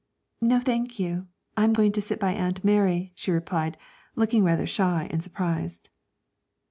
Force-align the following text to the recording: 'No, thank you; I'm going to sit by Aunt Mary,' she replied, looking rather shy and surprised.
'No, 0.41 0.59
thank 0.59 0.97
you; 0.97 1.27
I'm 1.55 1.73
going 1.73 1.91
to 1.91 2.01
sit 2.01 2.19
by 2.19 2.33
Aunt 2.33 2.63
Mary,' 2.65 3.11
she 3.13 3.31
replied, 3.31 3.77
looking 4.15 4.43
rather 4.43 4.65
shy 4.65 5.07
and 5.11 5.21
surprised. 5.21 5.91